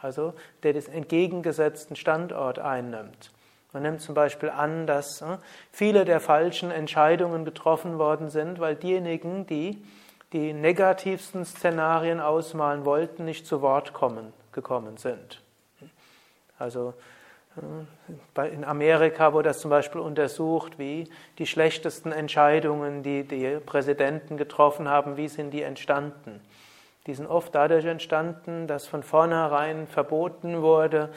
[0.00, 3.30] also der den entgegengesetzten Standort einnimmt.
[3.72, 5.38] Man nimmt zum Beispiel an, dass äh,
[5.70, 9.82] viele der falschen Entscheidungen getroffen worden sind, weil diejenigen, die
[10.32, 15.42] die negativsten Szenarien ausmalen wollten, nicht zu Wort kommen, gekommen sind.
[16.58, 16.94] Also
[18.50, 24.88] in Amerika wurde das zum Beispiel untersucht, wie die schlechtesten Entscheidungen, die die Präsidenten getroffen
[24.88, 26.40] haben, wie sind die entstanden.
[27.06, 31.10] Die sind oft dadurch entstanden, dass von vornherein verboten wurde,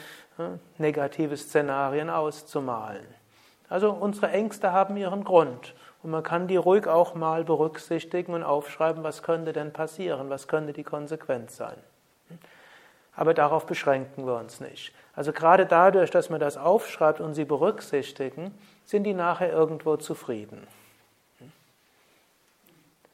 [0.78, 3.06] negative Szenarien auszumalen.
[3.70, 8.44] Also unsere Ängste haben ihren Grund und man kann die ruhig auch mal berücksichtigen und
[8.44, 11.78] aufschreiben, was könnte denn passieren, was könnte die Konsequenz sein.
[13.16, 14.94] Aber darauf beschränken wir uns nicht.
[15.16, 18.54] Also gerade dadurch, dass man das aufschreibt und sie berücksichtigen,
[18.86, 20.68] sind die nachher irgendwo zufrieden.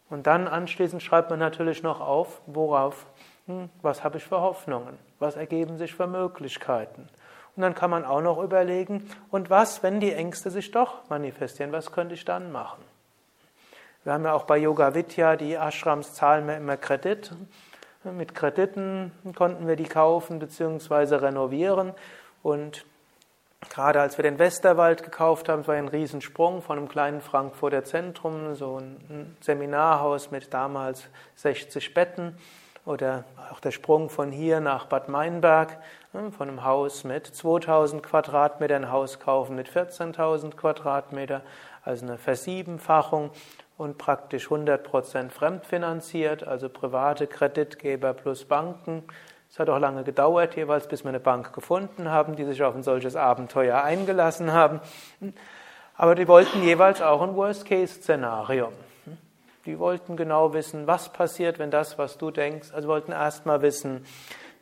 [0.09, 3.05] Und dann anschließend schreibt man natürlich noch auf, worauf,
[3.47, 7.07] hm, was habe ich für Hoffnungen, was ergeben sich für Möglichkeiten.
[7.55, 11.71] Und dann kann man auch noch überlegen, und was, wenn die Ängste sich doch manifestieren,
[11.71, 12.83] was könnte ich dann machen?
[14.03, 17.31] Wir haben ja auch bei Yoga Vidya, die Ashrams zahlen mir immer Kredit.
[18.03, 21.17] Mit Krediten konnten wir die kaufen bzw.
[21.17, 21.93] renovieren.
[22.41, 22.83] Und
[23.69, 28.55] gerade als wir den Westerwald gekauft haben, war ein Riesensprung von einem kleinen Frankfurter Zentrum,
[28.55, 32.35] so ein Seminarhaus mit damals 60 Betten.
[32.85, 35.77] Oder auch der Sprung von hier nach Bad Meinberg,
[36.11, 41.43] von einem Haus mit 2000 Quadratmetern, ein Haus kaufen mit 14.000 Quadratmeter,
[41.83, 43.29] also eine Versiebenfachung
[43.77, 49.03] und praktisch 100% fremdfinanziert, also private Kreditgeber plus Banken.
[49.49, 52.75] Es hat auch lange gedauert, jeweils, bis wir eine Bank gefunden haben, die sich auf
[52.75, 54.79] ein solches Abenteuer eingelassen haben.
[55.97, 58.71] Aber die wollten jeweils auch ein Worst-Case-Szenario.
[59.65, 64.05] Die wollten genau wissen, was passiert, wenn das, was du denkst, also wollten erstmal wissen,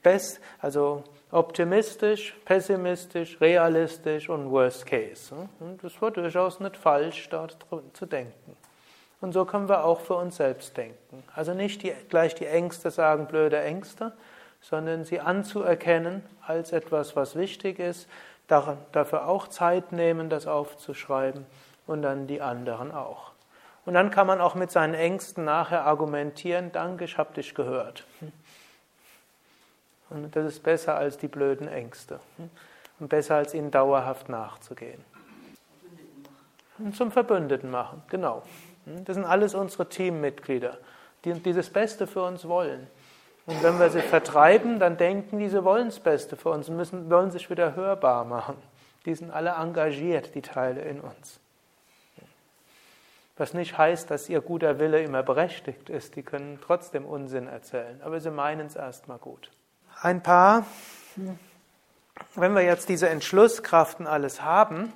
[0.04, 5.34] best, also optimistisch, pessimistisch, realistisch und Worst Case.
[5.60, 7.58] Und das war durchaus nicht falsch, dort
[7.94, 8.58] zu denken.
[9.22, 11.24] Und so können wir auch für uns selbst denken.
[11.36, 14.14] Also nicht die, gleich die Ängste sagen, blöde Ängste,
[14.62, 18.08] sondern sie anzuerkennen als etwas, was wichtig ist,
[18.48, 21.46] dafür auch Zeit nehmen, das aufzuschreiben
[21.86, 23.32] und dann die anderen auch.
[23.86, 28.06] Und dann kann man auch mit seinen Ängsten nachher argumentieren, danke, ich habe dich gehört.
[30.10, 32.20] Und das ist besser als die blöden Ängste
[33.00, 35.04] und besser als ihnen dauerhaft nachzugehen.
[36.80, 38.44] Und zum Verbündeten machen, genau.
[38.90, 39.06] Hm?
[39.06, 40.78] Das sind alles unsere Teammitglieder,
[41.24, 42.88] die dieses Beste für uns wollen.
[43.46, 46.78] Und wenn wir sie vertreiben, dann denken die, sie wollen das Beste für uns und
[46.78, 48.56] müssen, wollen sich wieder hörbar machen.
[49.06, 51.40] Die sind alle engagiert, die Teile in uns.
[53.38, 56.18] Was nicht heißt, dass ihr guter Wille immer berechtigt ist.
[56.18, 59.50] Die können trotzdem Unsinn erzählen, aber sie meinen es erstmal gut.
[60.02, 60.66] Ein paar,
[62.36, 64.94] wenn wir jetzt diese Entschlusskraften alles haben,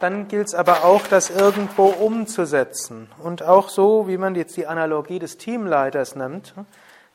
[0.00, 3.08] dann gilt es aber auch, das irgendwo umzusetzen.
[3.22, 6.54] Und auch so, wie man jetzt die Analogie des Teamleiters nimmt,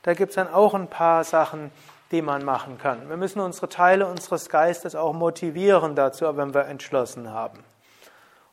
[0.04, 1.72] da gibt es dann auch ein paar Sachen,
[2.12, 3.08] die man machen kann.
[3.08, 7.63] Wir müssen unsere Teile unseres Geistes auch motivieren dazu, wenn wir entschlossen haben.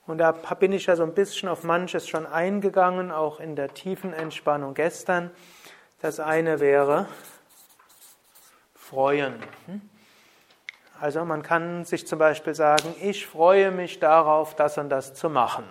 [0.06, 3.74] Und da bin ich ja so ein bisschen auf manches schon eingegangen, auch in der
[3.74, 5.30] tiefen Entspannung gestern.
[6.00, 7.06] Das eine wäre
[8.74, 9.34] freuen.
[11.00, 15.30] Also man kann sich zum Beispiel sagen, ich freue mich darauf, das und das zu
[15.30, 15.64] machen.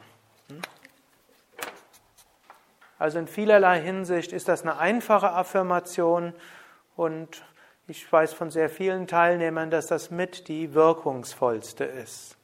[2.98, 6.34] Also in vielerlei Hinsicht ist das eine einfache Affirmation
[6.96, 7.44] und
[7.88, 12.38] ich weiß von sehr vielen Teilnehmern, dass das mit die wirkungsvollste ist.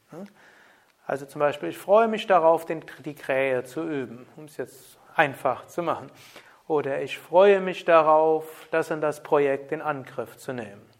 [1.07, 5.67] Also zum Beispiel, ich freue mich darauf, die Krähe zu üben, um es jetzt einfach
[5.67, 6.11] zu machen.
[6.67, 10.92] Oder ich freue mich darauf, das und das Projekt in Angriff zu nehmen.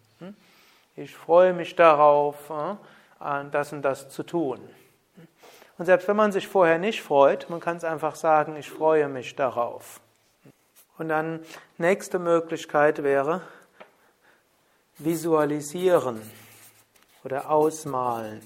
[0.96, 4.60] Ich freue mich darauf, äh, das und das zu tun.
[5.78, 9.08] Und selbst wenn man sich vorher nicht freut, man kann es einfach sagen, ich freue
[9.08, 10.00] mich darauf.
[11.00, 11.40] Und dann
[11.80, 13.42] nächste Möglichkeit wäre
[15.00, 16.22] visualisieren
[17.24, 18.42] oder ausmalen.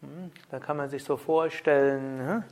[0.00, 2.44] Hm, da kann man sich so vorstellen,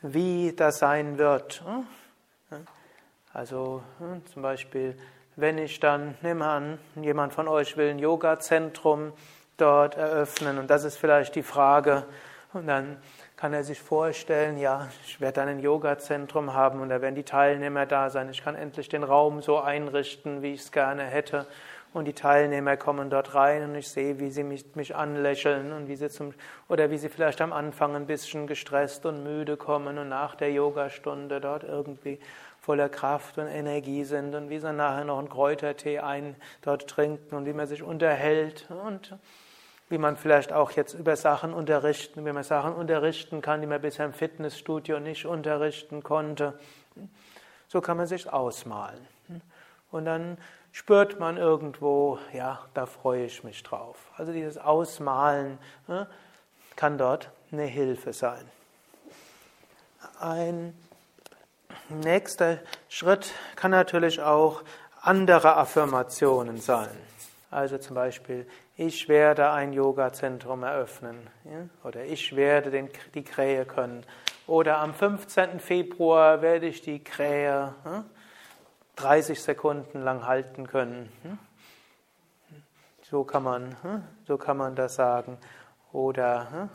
[0.00, 1.62] hm, wie das sein wird.
[1.66, 2.66] Hm,
[3.34, 3.82] also
[4.32, 4.96] zum Beispiel
[5.40, 9.12] wenn ich dann, nimm an, jemand von euch will ein Yoga-Zentrum
[9.56, 12.04] dort eröffnen und das ist vielleicht die Frage
[12.52, 12.96] und dann
[13.36, 17.22] kann er sich vorstellen, ja, ich werde dann ein Yoga-Zentrum haben und da werden die
[17.22, 18.28] Teilnehmer da sein.
[18.28, 21.46] Ich kann endlich den Raum so einrichten, wie ich es gerne hätte.
[21.92, 25.88] Und die Teilnehmer kommen dort rein und ich sehe, wie sie mich, mich anlächeln und
[25.88, 26.34] wie sie zum,
[26.68, 30.52] oder wie sie vielleicht am Anfang ein bisschen gestresst und müde kommen und nach der
[30.52, 32.20] Yogastunde dort irgendwie
[32.70, 37.34] voller Kraft und Energie sind und wie sie nachher noch einen Kräutertee ein dort trinken
[37.34, 39.16] und wie man sich unterhält und
[39.88, 43.80] wie man vielleicht auch jetzt über Sachen unterrichten, wie man Sachen unterrichten kann, die man
[43.80, 46.60] bisher im Fitnessstudio nicht unterrichten konnte.
[47.66, 49.04] So kann man sich ausmalen.
[49.90, 50.38] Und dann
[50.70, 54.12] spürt man irgendwo, ja, da freue ich mich drauf.
[54.16, 56.06] Also dieses Ausmalen ne,
[56.76, 58.48] kann dort eine Hilfe sein.
[60.20, 60.72] Ein
[61.88, 64.62] Nächster Schritt kann natürlich auch
[65.00, 66.88] andere Affirmationen sein.
[67.50, 71.18] Also zum Beispiel, ich werde ein Yoga-Zentrum eröffnen
[71.82, 74.04] oder ich werde den, die Krähe können.
[74.46, 75.60] Oder am 15.
[75.60, 78.04] Februar werde ich die Krähe ja,
[78.96, 81.10] 30 Sekunden lang halten können.
[83.02, 83.76] So kann man,
[84.26, 85.38] so kann man das sagen.
[85.92, 86.68] Oder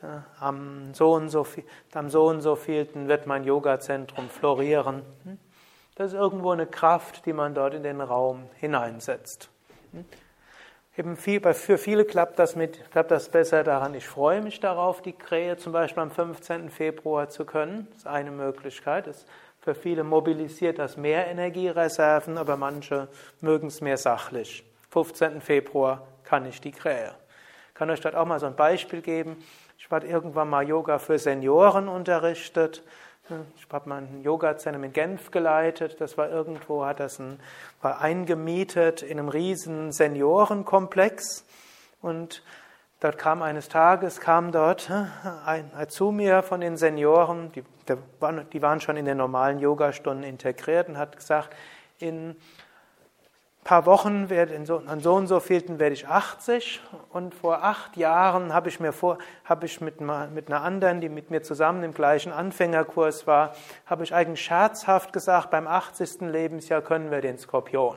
[0.00, 0.22] hm?
[0.40, 1.46] am so und so,
[1.94, 5.02] am so und so vielten wird mein Yoga-Zentrum florieren.
[5.24, 5.38] Hm?
[5.94, 9.50] Das ist irgendwo eine Kraft, die man dort in den Raum hineinsetzt.
[9.92, 10.04] Hm?
[10.98, 13.94] Eben viel, für viele klappt das, mit, klappt das besser daran.
[13.94, 16.70] Ich freue mich darauf, die Krähe zum Beispiel am 15.
[16.70, 17.86] Februar zu können.
[17.90, 19.06] Das ist eine Möglichkeit.
[19.06, 19.26] Das
[19.60, 23.08] für viele mobilisiert das mehr Energiereserven, aber manche
[23.40, 24.64] mögen es mehr sachlich.
[24.90, 25.40] 15.
[25.40, 27.14] Februar kann ich die Krähe.
[27.68, 29.36] Ich kann euch dort auch mal so ein Beispiel geben.
[29.86, 32.82] Ich habe irgendwann mal Yoga für Senioren unterrichtet.
[33.56, 36.00] Ich habe mal ein Yoga-Zentrum in Genf geleitet.
[36.00, 37.38] Das war irgendwo, hat das ein,
[37.82, 41.44] war eingemietet in einem riesen Seniorenkomplex.
[42.02, 42.42] Und
[42.98, 44.90] dort kam eines Tages, kam dort
[45.46, 47.62] ein, ein zu mir von den Senioren, die,
[48.52, 51.54] die waren schon in den normalen Yogastunden integriert und hat gesagt,
[52.00, 52.34] in
[53.66, 58.68] paar Wochen, an so und so vielten werde ich 80 und vor acht Jahren habe
[58.68, 62.30] ich mir vor, habe ich mit, mit einer anderen, die mit mir zusammen im gleichen
[62.30, 66.20] Anfängerkurs war, habe ich eigentlich scherzhaft gesagt, beim 80.
[66.20, 67.96] Lebensjahr können wir den Skorpion.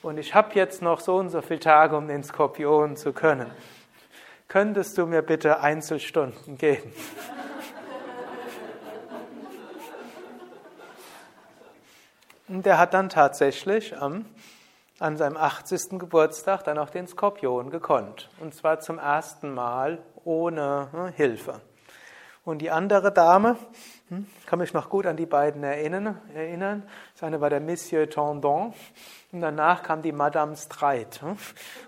[0.00, 3.50] Und ich habe jetzt noch so und so viele Tage, um den Skorpion zu können.
[4.46, 6.92] Könntest du mir bitte Einzelstunden geben?
[12.46, 14.24] Und der hat dann tatsächlich am
[15.02, 15.98] an seinem 80.
[15.98, 18.28] Geburtstag dann auch den Skorpion gekonnt.
[18.38, 21.60] Und zwar zum ersten Mal ohne hm, Hilfe.
[22.44, 23.56] Und die andere Dame,
[24.08, 26.20] hm, kann mich noch gut an die beiden erinnern.
[26.32, 26.84] erinnern.
[27.14, 28.74] Das eine war der Monsieur Tendon
[29.32, 31.20] und danach kam die Madame Streit.
[31.20, 31.36] Hm.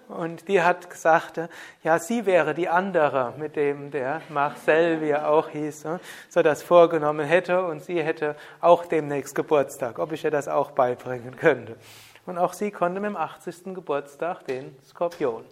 [0.09, 1.41] Und die hat gesagt,
[1.85, 5.87] ja, sie wäre die andere, mit dem der Marcel, wie er auch hieß,
[6.31, 10.73] so das vorgenommen hätte und sie hätte auch demnächst Geburtstag, ob ich ihr das auch
[10.73, 11.77] beibringen könnte.
[12.27, 13.75] Und auch sie konnte mit dem 80.
[13.75, 15.45] Geburtstag den Skorpion.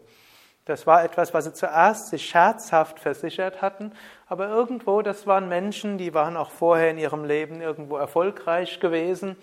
[0.65, 3.93] Das war etwas, was sie zuerst sich scherzhaft versichert hatten,
[4.29, 9.37] aber irgendwo, das waren Menschen, die waren auch vorher in ihrem Leben irgendwo erfolgreich gewesen.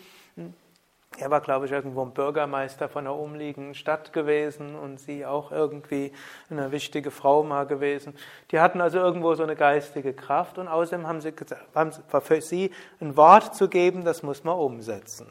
[1.17, 5.51] Er war, glaube ich, irgendwo ein Bürgermeister von einer umliegenden Stadt gewesen und sie auch
[5.51, 6.13] irgendwie
[6.49, 8.15] eine wichtige Frau mal gewesen.
[8.51, 12.39] Die hatten also irgendwo so eine geistige Kraft und außerdem haben sie gesagt, war für
[12.39, 15.27] sie ein Wort zu geben, das muss man umsetzen.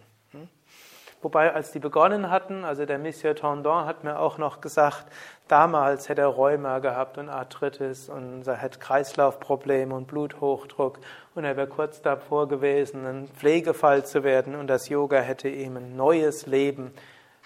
[1.21, 5.05] Wobei, als die begonnen hatten, also der Monsieur Tendon hat mir auch noch gesagt,
[5.49, 11.01] damals hätte er Rheuma gehabt und Arthritis und er hätte Kreislaufprobleme und Bluthochdruck
[11.35, 15.77] und er wäre kurz davor gewesen, ein Pflegefall zu werden und das Yoga hätte ihm
[15.77, 16.93] ein neues Leben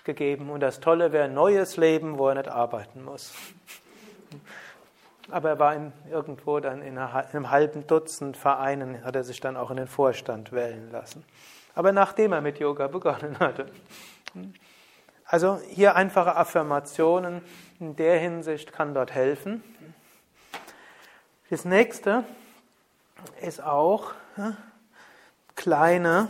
[0.04, 0.50] gegeben.
[0.50, 3.32] Und das Tolle wäre ein neues Leben, wo er nicht arbeiten muss.
[5.30, 5.76] Aber er war
[6.10, 10.52] irgendwo dann in einem halben Dutzend Vereinen, hat er sich dann auch in den Vorstand
[10.52, 11.24] wählen lassen
[11.74, 13.66] aber nachdem er mit Yoga begonnen hatte.
[15.24, 17.42] Also hier einfache Affirmationen
[17.80, 19.64] in der Hinsicht kann dort helfen.
[21.48, 22.24] Das nächste
[23.40, 24.12] ist auch
[25.54, 26.28] kleine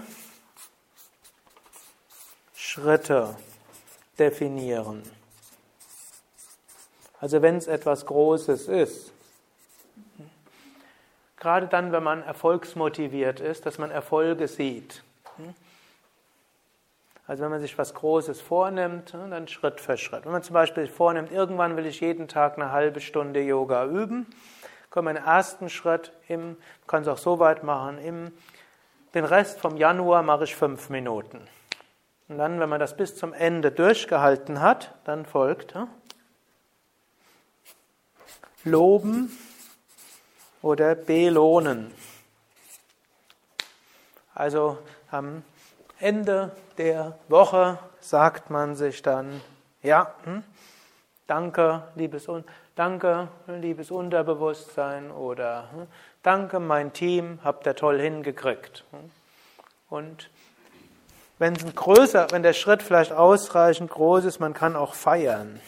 [2.55, 3.37] Schritte
[4.19, 5.03] definieren.
[7.21, 9.13] Also wenn es etwas Großes ist.
[11.37, 15.03] Gerade dann, wenn man erfolgsmotiviert ist, dass man Erfolge sieht.
[17.27, 20.25] Also wenn man sich was Großes vornimmt, ne, dann Schritt für Schritt.
[20.25, 24.27] Wenn man zum Beispiel vornimmt, irgendwann will ich jeden Tag eine halbe Stunde Yoga üben,
[24.91, 28.33] kommt man im ersten Schritt, im, kann es auch so weit machen, im,
[29.15, 31.41] den Rest vom Januar mache ich fünf Minuten.
[32.29, 35.89] Und dann, wenn man das bis zum Ende durchgehalten hat, dann folgt ja,
[38.65, 39.37] Loben
[40.61, 41.93] oder Belohnen.
[44.35, 44.79] Also
[45.13, 45.43] am
[45.99, 49.41] Ende der Woche sagt man sich dann,
[49.83, 50.43] ja, hm,
[51.27, 52.29] danke, liebes,
[52.75, 55.87] danke, liebes Unterbewusstsein oder hm,
[56.23, 58.85] danke, mein Team, habt ihr toll hingekriegt.
[58.91, 59.11] Hm.
[59.91, 60.31] Und
[61.39, 65.61] wenn es größer, wenn der Schritt vielleicht ausreichend groß ist, man kann auch feiern.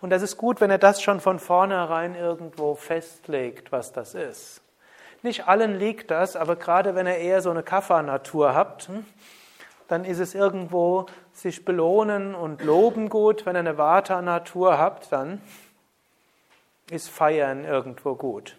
[0.00, 4.61] Und das ist gut, wenn er das schon von vornherein irgendwo festlegt, was das ist.
[5.22, 9.06] Nicht allen liegt das, aber gerade wenn ihr eher so eine Kaffernatur habt, hm,
[9.88, 13.46] dann ist es irgendwo sich belohnen und loben gut.
[13.46, 15.40] Wenn ihr eine Vata-Natur habt, dann
[16.90, 18.56] ist Feiern irgendwo gut.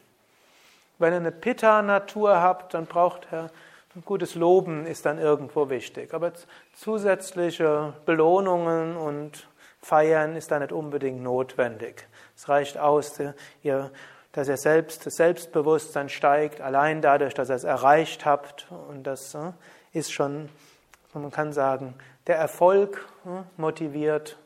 [1.00, 3.50] Wenn ihr eine Pitta-Natur habt, dann braucht ihr
[3.96, 6.14] ein gutes Loben ist dann irgendwo wichtig.
[6.14, 6.32] Aber
[6.74, 9.48] zusätzliche Belohnungen und
[9.82, 12.08] Feiern ist da nicht unbedingt notwendig.
[12.36, 13.20] Es reicht aus,
[13.62, 13.92] ihr
[14.34, 18.68] dass er selbst, das Selbstbewusstsein steigt, allein dadurch, dass er es erreicht habt.
[18.90, 19.52] Und das äh,
[19.94, 20.50] ist schon,
[21.14, 21.94] man kann sagen,
[22.28, 24.38] der Erfolg äh, motiviert.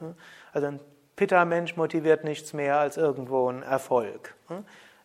[0.00, 0.06] Äh,
[0.52, 0.80] also ein
[1.16, 4.34] Pitta-Mensch motiviert nichts mehr als irgendwo ein Erfolg.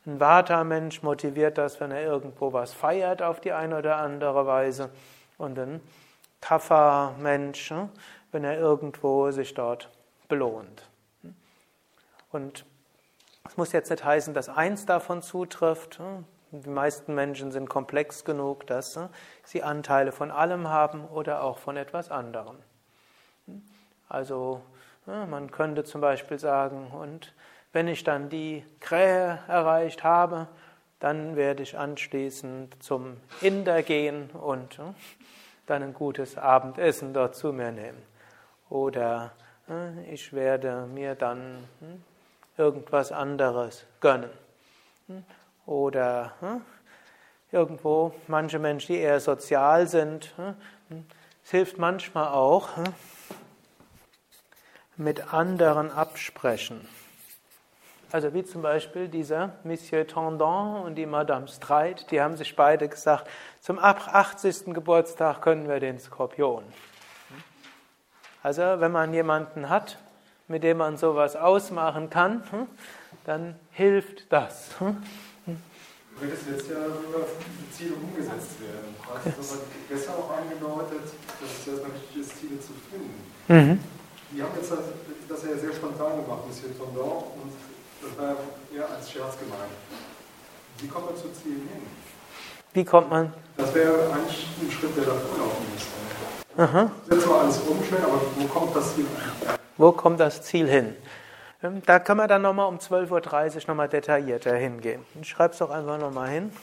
[0.06, 4.92] Ein Vata-Mensch motiviert das, wenn er irgendwo was feiert auf die eine oder andere Weise.
[5.38, 5.82] Und ein
[6.40, 7.90] Kaffermensch, hm,
[8.32, 9.90] wenn er irgendwo sich dort
[10.30, 10.88] belohnt.
[12.32, 12.66] Und
[13.48, 16.00] es muss jetzt nicht heißen, dass eins davon zutrifft.
[16.52, 19.00] Die meisten Menschen sind komplex genug, dass
[19.44, 22.58] sie Anteile von allem haben oder auch von etwas anderem.
[24.10, 24.62] Also
[25.06, 27.34] man könnte zum Beispiel sagen, und
[27.74, 30.48] wenn ich dann die Krähe erreicht habe,
[31.00, 34.80] dann werde ich anschließend zum Inder gehen und
[35.66, 38.02] dann ein gutes Abendessen dort zu mir nehmen.
[38.70, 39.34] Oder
[40.10, 42.04] ich werde mir dann hm,
[42.58, 44.30] irgendwas anderes gönnen.
[45.08, 45.24] Hm,
[45.66, 46.34] oder
[47.52, 51.06] irgendwo manche Menschen, die eher sozial sind, hm,
[51.44, 52.70] es hilft manchmal auch
[54.98, 56.88] mit anderen absprechen.
[58.12, 62.88] Also wie zum Beispiel dieser Monsieur Tendant und die Madame Streit, die haben sich beide
[62.88, 63.30] gesagt,
[63.60, 64.74] zum 80.
[64.74, 66.64] Geburtstag können wir den Skorpion.
[68.42, 69.98] Also wenn man jemanden hat,
[70.48, 72.44] mit dem man sowas ausmachen kann,
[73.26, 74.70] dann hilft das.
[76.18, 81.66] Wenn es jetzt ja die Ziele umgesetzt werden, hast du besser auch angedeutet, dass es
[81.66, 83.14] ja wichtig ist, Ziele zu finden.
[83.48, 83.80] Mhm.
[84.32, 84.80] Die haben jetzt das,
[85.28, 87.52] das ja sehr spontan gemacht, Monsieur Tondor, und
[88.02, 88.36] das war
[88.76, 89.72] ja als Scherz gemeint.
[90.78, 91.84] Wie kommt man zu Zielen hin?
[92.74, 93.34] Wie kommt man?
[93.58, 95.92] Das wäre eigentlich ein Schritt, der davor laufen müsste.
[96.58, 96.92] Aha.
[97.10, 99.56] Setzen wir alles um schnell, aber wo kommt das Ziel hin?
[99.78, 100.96] Wo kommt das Ziel hin?
[101.62, 105.06] Ähm, da kann man dann nochmal um 12.30 Uhr nochmal detaillierter hingehen.
[105.22, 106.54] Ich schreibe es doch einfach nochmal hin.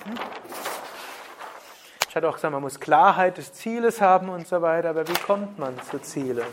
[2.08, 5.14] Ich hatte auch gesagt, man muss Klarheit des Zieles haben und so weiter, aber wie
[5.14, 6.46] kommt man zu Zielen?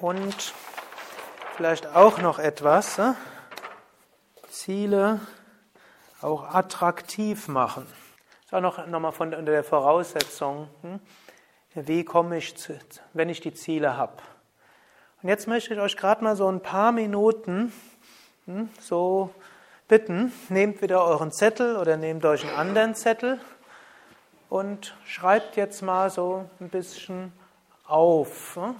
[0.00, 0.52] Und
[1.56, 3.12] vielleicht auch noch etwas, äh?
[4.48, 5.20] Ziele
[6.20, 7.86] auch attraktiv machen.
[7.86, 11.00] Das ist auch noch, noch mal von unter der Voraussetzung, hm?
[11.74, 12.78] wie komme ich, zu,
[13.12, 14.14] wenn ich die Ziele habe.
[15.24, 17.72] Und jetzt möchte ich euch gerade mal so ein paar Minuten
[18.44, 19.30] hm, so
[19.88, 23.40] bitten, nehmt wieder euren Zettel oder nehmt euch einen anderen Zettel
[24.50, 27.32] und schreibt jetzt mal so ein bisschen
[27.86, 28.56] auf.
[28.56, 28.76] Hm?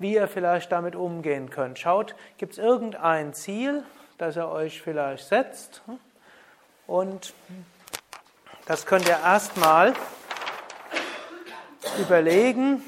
[0.00, 1.78] wie ihr vielleicht damit umgehen könnt.
[1.78, 3.84] Schaut, gibt es irgendein Ziel,
[4.16, 5.82] das ihr euch vielleicht setzt?
[6.88, 7.32] Und
[8.66, 9.94] das könnt ihr erstmal
[12.00, 12.82] überlegen,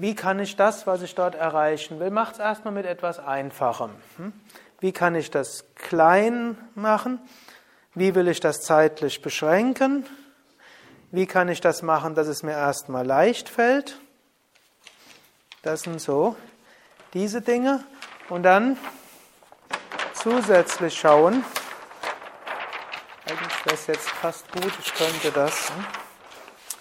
[0.00, 3.90] wie kann ich das, was ich dort erreichen will, macht es erstmal mit etwas Einfachem.
[4.80, 7.20] Wie kann ich das klein machen?
[7.94, 10.06] Wie will ich das zeitlich beschränken?
[11.10, 14.00] Wie kann ich das machen, dass es mir erstmal leicht fällt?
[15.62, 16.34] Das sind so
[17.12, 17.84] diese Dinge.
[18.30, 18.78] Und dann
[20.14, 21.44] zusätzlich schauen,
[23.26, 25.70] eigentlich wäre es jetzt fast gut, ich könnte das.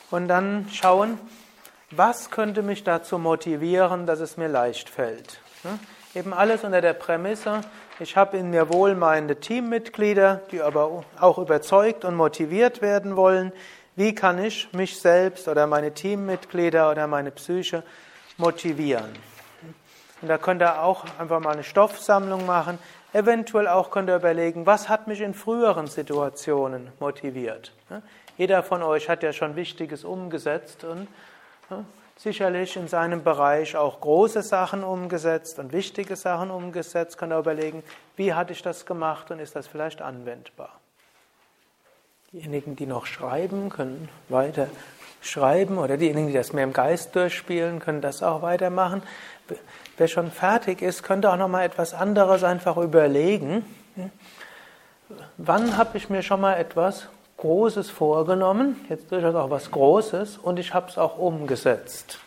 [0.10, 1.20] Und dann schauen,
[1.92, 5.42] was könnte mich dazu motivieren, dass es mir leicht fällt.
[6.16, 7.62] Eben alles unter der Prämisse,
[8.00, 13.52] ich habe in mir wohlmeinende Teammitglieder, die aber auch überzeugt und motiviert werden wollen.
[13.96, 17.84] Wie kann ich mich selbst oder meine Teammitglieder oder meine Psyche
[18.40, 19.12] motivieren.
[20.22, 22.80] Und da könnt ihr auch einfach mal eine Stoffsammlung machen.
[23.14, 27.74] Eventuell auch könnt ihr überlegen, was hat mich in früheren Situationen motiviert.
[28.38, 31.08] Jeder von euch hat ja schon Wichtiges umgesetzt und
[32.18, 37.18] sicherlich in seinem Bereich auch große Sachen umgesetzt und wichtige Sachen umgesetzt.
[37.18, 37.84] Könnt ihr überlegen,
[38.18, 40.72] wie hatte ich das gemacht und ist das vielleicht anwendbar.
[42.34, 44.68] Diejenigen, die noch schreiben, können weiter
[45.22, 49.02] schreiben oder diejenigen, die das mehr im Geist durchspielen, können das auch weitermachen.
[49.98, 53.66] Wer schon fertig ist, könnte auch noch mal etwas anderes einfach überlegen.
[55.38, 57.08] Wann habe ich mir schon mal etwas
[57.40, 62.20] Großes vorgenommen, jetzt durchaus auch was Großes, und ich habe es auch umgesetzt?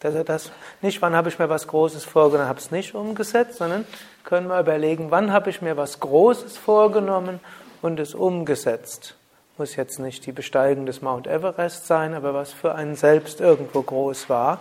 [0.00, 3.56] Dass er das nicht, wann habe ich mir was Großes vorgenommen, habe es nicht umgesetzt,
[3.56, 3.86] sondern
[4.22, 7.40] können wir überlegen, wann habe ich mir was Großes vorgenommen
[7.80, 9.16] und es umgesetzt.
[9.56, 13.80] Muss jetzt nicht die Besteigung des Mount Everest sein, aber was für einen selbst irgendwo
[13.80, 14.60] groß war.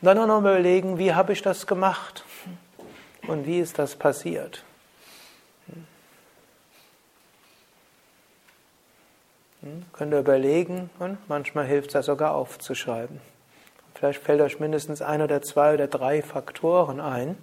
[0.00, 2.22] Und dann auch noch überlegen, wie habe ich das gemacht?
[3.26, 4.62] Und wie ist das passiert?
[9.92, 13.20] Könnt ihr überlegen und manchmal hilft es ja sogar aufzuschreiben.
[13.94, 17.38] Vielleicht fällt euch mindestens ein oder zwei oder drei Faktoren ein.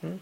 [0.00, 0.20] Hm?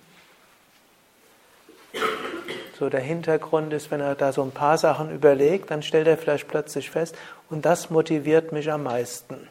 [2.79, 6.17] So der Hintergrund ist, wenn er da so ein paar Sachen überlegt, dann stellt er
[6.17, 7.15] vielleicht plötzlich fest,
[7.51, 9.49] und das motiviert mich am meisten.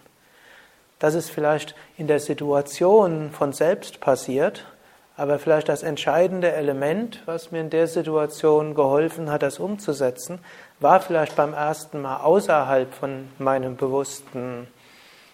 [0.98, 4.66] Das ist vielleicht in der Situation von selbst passiert,
[5.20, 10.40] aber vielleicht das entscheidende Element, was mir in der Situation geholfen hat, das umzusetzen,
[10.80, 14.68] war vielleicht beim ersten Mal außerhalb von meinem bewussten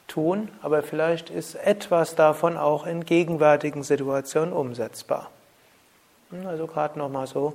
[0.07, 5.29] tun, aber vielleicht ist etwas davon auch in gegenwärtigen Situationen umsetzbar.
[6.31, 7.53] Hm, also gerade nochmal so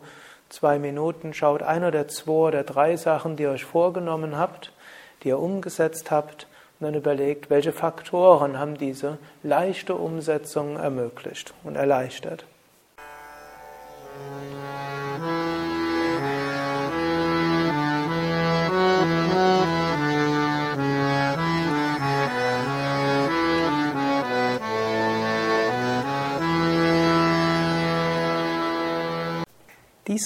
[0.50, 4.72] zwei Minuten, schaut ein oder zwei oder drei Sachen, die ihr euch vorgenommen habt,
[5.24, 6.46] die ihr umgesetzt habt
[6.80, 12.46] und dann überlegt, welche Faktoren haben diese leichte Umsetzung ermöglicht und erleichtert.